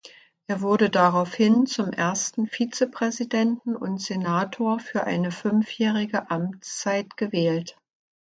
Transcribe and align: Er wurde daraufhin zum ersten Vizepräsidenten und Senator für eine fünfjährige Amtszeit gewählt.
Er 0.47 0.61
wurde 0.61 0.89
daraufhin 0.89 1.67
zum 1.67 1.91
ersten 1.91 2.47
Vizepräsidenten 2.47 3.75
und 3.75 4.01
Senator 4.01 4.79
für 4.79 5.03
eine 5.03 5.29
fünfjährige 5.31 6.31
Amtszeit 6.31 7.17
gewählt. 7.17 7.77